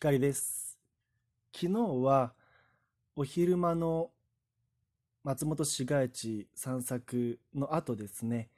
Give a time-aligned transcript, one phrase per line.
[0.00, 0.78] 光です。
[1.52, 1.72] 昨日
[2.04, 2.32] は
[3.16, 4.12] お昼間の
[5.24, 8.48] 松本市街地散策の後ですね、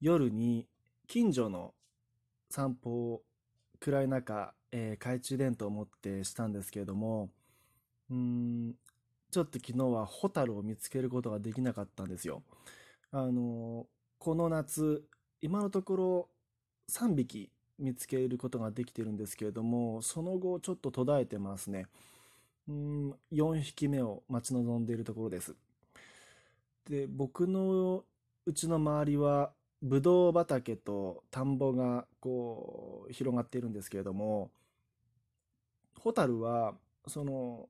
[0.00, 0.66] 夜に
[1.06, 1.74] 近所の
[2.50, 3.22] 散歩を
[3.78, 7.30] 暗い中、えー、懐中電灯を持ってしたんですけれども、
[8.10, 8.74] うん、
[9.30, 12.42] ちょっと昨日はホタルを見つけることができなかったんですよ。
[13.12, 13.86] あの、
[14.18, 15.04] この夏、
[15.40, 16.28] 今のところ
[16.90, 21.86] 3匹見つけることができてるんですけれども、その後ちょっと途絶えてますね。
[22.68, 25.56] うん、4匹目を待ち望んでいるところです。
[26.88, 28.04] で、僕の
[28.46, 34.50] うちの周りは、ブドウ畑と田んぼがこう広がっているんですけれども、
[35.98, 36.74] ホタルは、
[37.06, 37.68] その、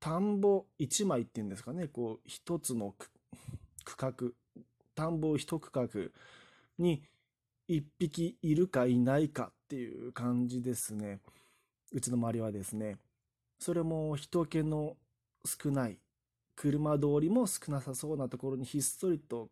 [0.00, 2.94] 田んぼ1枚っていうんですかね、こう、一つの
[3.84, 4.12] 区画、
[4.94, 5.88] 田んぼ一区画
[6.78, 7.02] に
[7.68, 11.20] 一匹いるかいないかっていう感じですね。
[11.92, 12.96] うちの周りはですね。
[13.58, 14.96] それも人気の
[15.44, 15.98] 少ない、
[16.56, 19.50] 車通りも少なさそうなところにひっそりと、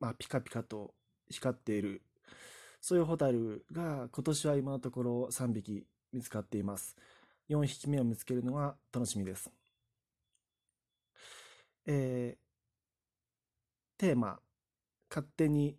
[0.00, 0.92] まあ、ピカピカと
[1.30, 2.02] 光っている、
[2.80, 6.96] そういうホタルが今年は今のところ3匹見つかっています。
[7.48, 9.50] 4匹目を見つけるのが楽しみです。
[11.86, 14.40] えー、テーマ、
[15.10, 15.76] 勝手に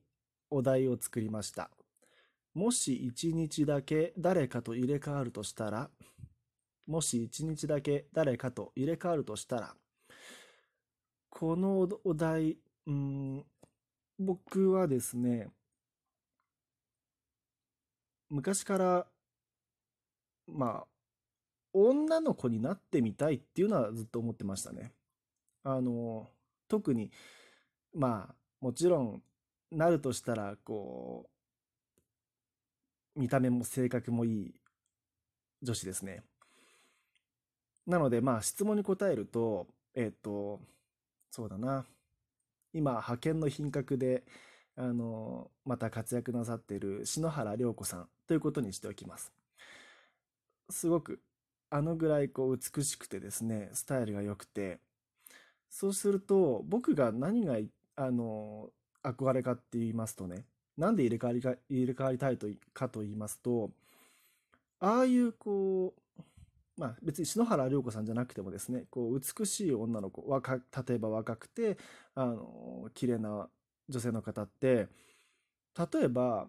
[0.56, 1.70] お題を作りました。
[2.54, 5.90] もし一日だけ誰かと入れ替わるとしたら、
[6.88, 9.76] もし一日だけ誰かと入れ替わるとしたら、
[11.30, 13.46] このお題、うん、
[14.18, 15.50] 僕はですね、
[18.30, 19.08] 昔から、
[20.48, 20.88] まあ、
[21.74, 24.94] 女の子になってみたいっていうのはずっと思ってましたね。
[25.64, 26.30] あの、
[26.70, 27.12] 特に、
[27.94, 29.22] まあ、もちろん
[29.72, 31.30] なるとしたら、こ
[33.16, 34.56] う、見た目も性格もいい
[35.62, 36.24] 女子ですね。
[37.88, 40.60] なので、まあ、質問に答えると、えっ、と、
[41.32, 41.86] そうだな。
[42.74, 44.24] 今、派遣の品格で、
[44.76, 49.32] あの、また活躍なさっている篠原涼子さんということにしておきます。
[50.70, 51.22] すごく、
[51.70, 54.80] あのぐらいこう美しくてですね、スタイルが良くて、
[55.70, 57.58] そうすると、僕が何が、
[57.96, 58.70] あの、
[59.06, 60.46] 憧れかって言いますとね、
[60.78, 63.72] なんで入れ替わりか、入れ替わりたいとかと言いますと、
[64.80, 66.22] ああいうこう、
[66.78, 71.78] まあ別に篠原涼子さんじゃなくてもですね、こう美しい女の子、若例えば若くて、
[72.16, 73.48] あの、綺麗な
[73.88, 74.88] 女性の方って、
[75.94, 76.48] 例えば、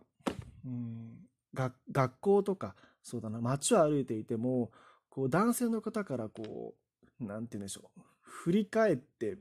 [0.64, 4.70] うん、が学校とか、そうだな、街を歩いていても、
[5.08, 6.74] こう男性の方からこ
[7.20, 9.38] う、なんて言うんでしょう、振り返って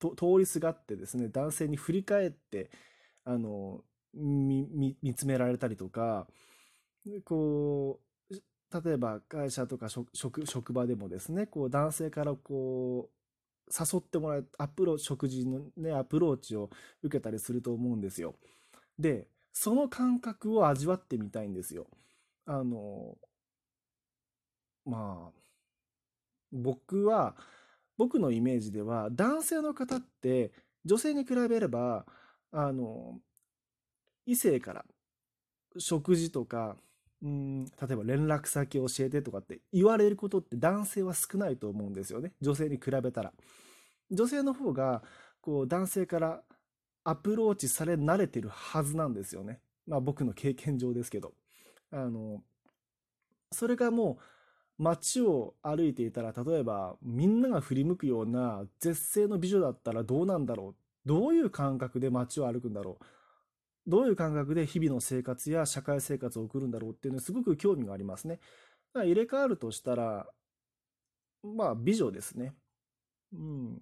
[0.00, 2.70] 通りすがってですね、男性に振り返って、
[3.24, 3.82] あの、
[4.14, 6.26] 見つめられたりとか、
[7.24, 8.34] こう、
[8.84, 16.70] 例えば会社とか職職場でもですね、こう男性からこう、誘ってもらう、アプロ食事のね、アプローチを
[17.02, 18.36] 受けたりすると思うんですよ。
[18.98, 21.86] で、その感覚を味わってみたいんですよ。
[22.46, 23.16] あの、
[24.84, 25.40] まあ、
[26.52, 27.36] 僕は、
[27.96, 30.52] 僕のイメージでは、男性の方って
[30.84, 32.06] 女性に比べれば、
[32.52, 33.20] あの、
[34.26, 34.84] 異性から
[35.78, 36.76] 食事とか、
[37.22, 42.32] うん、例えば連絡先教えてとかって言われることって男性は少ないと思うんですよね。
[42.40, 43.32] 女性に比べたら。
[44.10, 45.02] 女性の方が、
[45.40, 46.42] こう、男性から
[47.04, 49.60] アプローチされ慣れてるはずなんですよね。
[49.86, 51.34] まあ僕の経験上ですけど。
[51.90, 52.42] あの、
[53.52, 54.22] それがもう、
[54.78, 61.08] 街を歩いていたら、例えばみんなが振り向くような絶世の美女だったらどうなんだろう？
[61.08, 63.04] どういう感覚で街を歩くんだろう？
[63.86, 66.90] どういう感覚で日々の生活や社会生活を送るんだろう？
[66.90, 68.40] っていうのすごく興味がありますね。
[68.92, 70.26] だから入れ替わるとしたら、
[71.42, 72.52] まあ美女ですね。
[73.32, 73.78] うん。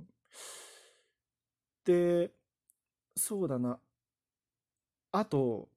[1.85, 2.31] で、
[3.17, 3.79] そうだな。
[5.13, 5.69] あと、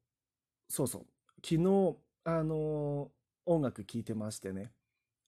[0.70, 1.06] そうそう。
[1.44, 3.12] 昨日、あの、
[3.46, 4.72] 音楽聴いてましてね。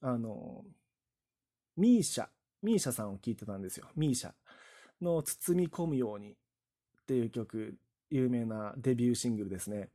[0.01, 0.65] あの、
[1.77, 2.27] ミーシャ、
[2.61, 3.87] ミーシャさんを聴いてたんですよ。
[3.95, 4.31] ミーシャ
[5.01, 6.35] の包み込むようにっ
[7.07, 7.77] ていう曲、
[8.09, 9.89] 有名なデビューシングルですね。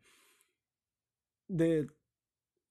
[1.50, 1.86] で、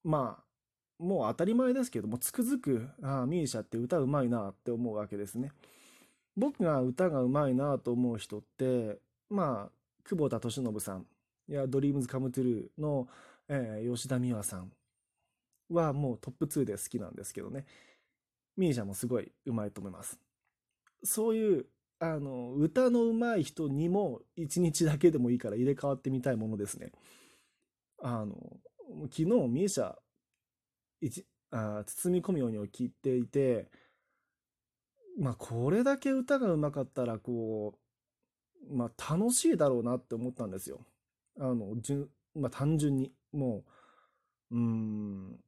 [0.03, 5.51] まあ、もう当たり前ですけども、つくづく、ああ、ミーシャって歌うまいなって思うわけですね。
[6.35, 8.99] 僕が歌がうまいなと思う人って、
[9.29, 9.71] まあ、
[10.03, 11.05] 久保田利伸さん
[11.49, 13.07] いやドリームズカムトゥルーの、
[13.47, 14.71] えー、吉田美和さん
[15.69, 17.65] はもうトップ2で好きなんですけどね。
[18.57, 20.19] ミーシャもすごい上手いと思います。
[21.03, 21.65] そういう、
[21.99, 26.91] あの、歌の上手い人にも一日だけでもいいから入れ替わってみたいものですね。
[28.01, 28.35] あの、
[29.03, 29.95] 昨日ミーシャ
[31.51, 33.69] あ包み込むようにを聞いていて、
[35.19, 37.75] まあ、これだけ歌がうまかったら、こ
[38.69, 40.85] う、まあ、楽しいだろうなって思ったんですよ。
[41.39, 43.11] あの、じゅまあ、単純に。
[43.31, 43.63] も
[44.51, 45.39] う、うん、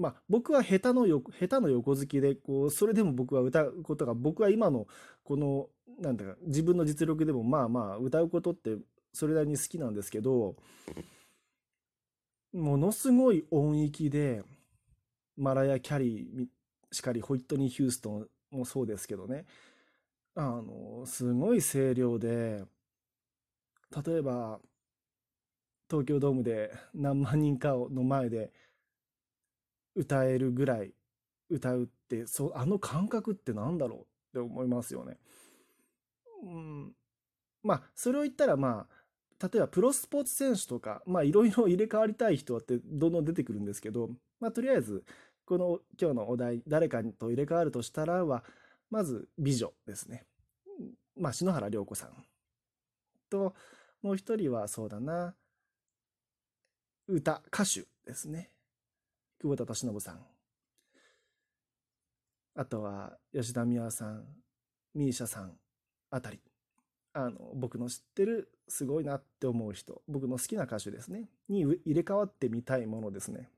[0.00, 4.86] まあ、僕は下手のよ、下手の横好きで、こう、それでも僕は歌うことが、僕は今の、
[5.24, 5.68] この、
[6.00, 8.78] なんだか、自分の実力でも、まあまあ、歌うことって、
[9.12, 10.56] それなりに好きなんですけど、
[12.54, 14.42] ものすごい音域で、
[15.36, 19.44] マラヤ・キャリーしかり、ホイットニー・ヒューストンもそうですけどね、
[20.34, 22.64] あの、すごい声量で、
[24.06, 24.60] 例えば、
[25.90, 28.52] 東京ドームで何万人かの前で
[29.94, 30.94] 歌えるぐらい
[31.48, 33.98] 歌うって、そあの感覚って何だろう？
[34.00, 35.18] って思いますよね。
[36.42, 36.92] うん、
[37.62, 45.04] まあ、それを言ったら、まあ、例えばプロスポーツ選手とか、まあ、いろいろ 入れ替わりたい人ってどんどん出てくるんですけど、まあ、とりあえず、
[45.44, 48.44] この今日のお題、誰かと入れ替わるとしたらは、
[48.88, 50.26] まず美女ですね。
[51.16, 52.24] まあ、篠原涼子さん。
[53.28, 53.54] と、
[54.02, 55.34] もう一人はそうだな、
[57.06, 58.50] 歌、歌手ですね。
[59.40, 60.20] 久保田敏信さん。
[62.54, 64.26] あとは、吉田美和さん、
[64.94, 65.56] ミーシャさん
[66.10, 66.40] あたり。
[67.14, 71.30] あの、僕の知ってるすごいなって思う人、僕の好きな歌手ですね。
[71.48, 73.48] に入れ替わってみたいものですね。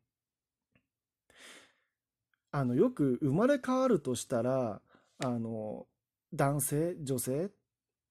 [2.53, 4.81] あの、よく生まれ変わるとしたら、
[5.19, 5.89] あの、
[6.33, 7.51] 男性、女性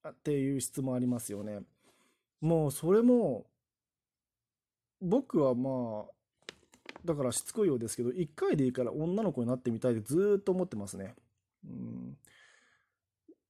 [0.09, 1.61] っていう質問ありますよね。
[2.41, 3.45] もうそれも、
[4.99, 6.20] 僕はまあ、
[7.05, 11.15] だからしつこいようですけど、1回でいいから女の子になってみたいってずっと思ってますね。
[11.65, 12.17] うん、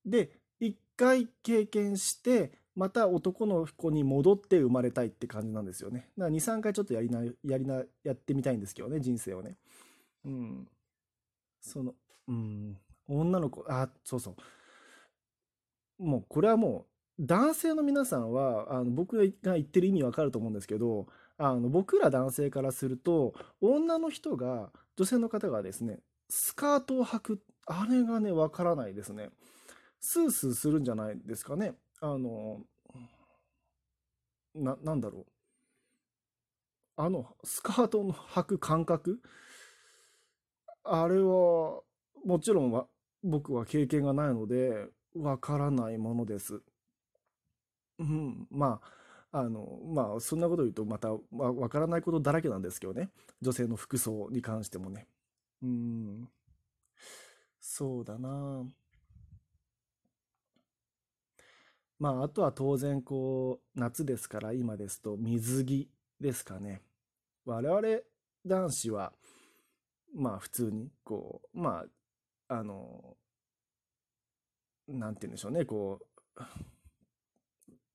[0.05, 6.09] で、1回経験して、また男の子に戻って生まれたいって感じなんですよね。
[6.17, 9.57] だから2、3回ちょっとやりな、やりな、やってみたいんですけどね、人生をね。
[10.25, 10.67] うん。
[11.59, 11.95] その、
[12.27, 12.77] うん、
[13.07, 14.35] 女の子、あ、そうそ
[15.99, 16.03] う。
[16.03, 16.90] もう、これはもう、
[17.21, 19.23] 男性の皆さんは、あの僕が
[19.53, 21.05] 言ってる意味わかると思うんですけど、
[21.37, 29.29] あの僕ら男性からすると、女の人が、女性の方がですね、スカートを履く、あれがね、わからないですね。
[29.99, 31.75] スースーするんじゃないですかね。
[31.99, 32.61] あの、
[34.55, 35.25] な、なんだろう。
[36.95, 39.21] あの、スカートの履く感覚？
[40.83, 41.81] あれは、
[42.25, 42.87] もちろんは、
[43.23, 46.63] 僕は経験がないので、わからないものです。
[48.01, 48.79] うん、ま
[49.31, 53.09] あ、あの、まあ、そんなこと言うとまた、わ、わからないことだらけなんですけどね。
[53.41, 55.07] 女性の服装に関してもね。
[55.61, 56.27] うん、
[57.59, 58.65] そうだな
[61.99, 65.89] まあ、あとは当然、こう、夏ですから、今ですと水着
[66.19, 66.81] ですかね。
[67.45, 67.81] 我々
[68.43, 69.13] 男子は、
[70.15, 71.85] まあ、普通に、こう、ま
[72.47, 73.15] あ、あの、
[74.87, 76.41] なんて言うんでしょうね、こう、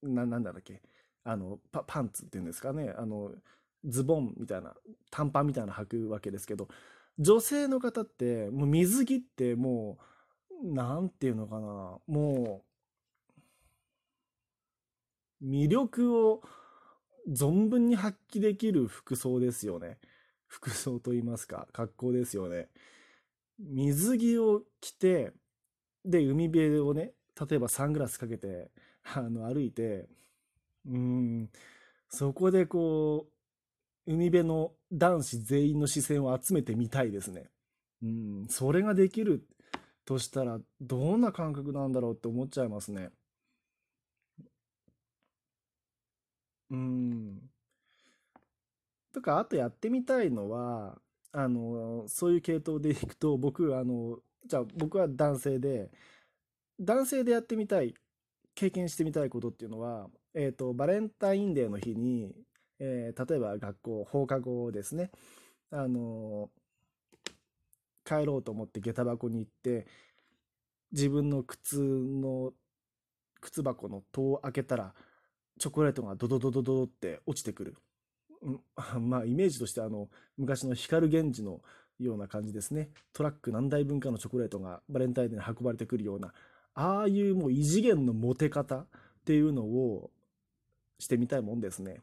[0.03, 0.83] な、なんだっけ、
[1.25, 3.33] あの、パ、パンツっていうんですかね、あの、
[3.85, 4.75] ズボンみたいな、
[5.11, 6.69] 短パンみたいな履くわけですけど、
[7.19, 9.99] 女性の方って、もう水着っても
[10.63, 12.65] う、なんていうのかな、も
[15.41, 16.43] う、魅力を
[17.29, 19.99] 存分に発揮できる服装ですよね。
[20.47, 22.69] 服装と言いますか、格好ですよね。
[23.59, 25.33] 水着を着て、
[26.05, 27.15] で、海辺をね、
[27.49, 28.71] 例えばサングラスかけて、
[29.15, 30.09] あの、歩いて、
[30.87, 31.51] うん、
[32.09, 33.27] そこでこ
[34.07, 37.51] う、海辺の男子全員の視線を集めてみたいですね。
[38.03, 39.47] うん、それができる
[40.05, 43.11] としたら、どんな感覚なんだろうって思っちゃいますね。
[46.71, 47.51] うん。
[49.13, 51.01] とか、あとやってみたいのは、
[51.33, 55.91] あの、そういう系統でいくと、僕、あの、じゃあ僕は男性で、
[56.81, 57.95] 男性でやってみたい、
[58.57, 62.35] 経験してみたいことっていうのは、えっと、バレンタインデーの日に、
[62.81, 65.11] えー例えば学校、放課後ですね、
[65.71, 66.51] あの、
[68.05, 69.87] 帰ろうと思って下駄箱に行って、
[70.91, 72.53] 自分の靴の、
[73.41, 74.95] 靴箱の戸を開けたら、
[75.59, 77.77] チョコレートがドドドドドって落ちてくる。
[78.43, 78.61] うん
[79.11, 80.09] まあ、イメージとしてあの、
[80.39, 81.61] 昔の光源氏の
[81.99, 82.91] ような感じですね。
[83.13, 86.33] トラック何台分かのチョコレートがバレンタインデーに運ばれてくるような、
[86.79, 88.87] ああいうもう異次元のモテ方っ
[89.25, 90.11] ていうのを
[90.99, 92.03] してみたいもんですね。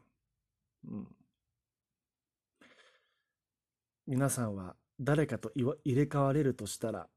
[0.90, 1.06] うん。
[4.06, 7.08] 皆さんは誰かと入れ替われるとしたら、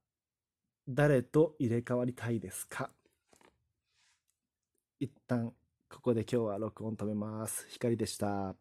[0.87, 2.91] 誰と入れ替わりたいですか？
[4.99, 5.51] 一旦
[5.89, 7.65] ここで今日は録音止めます。
[7.69, 8.55] 光でした。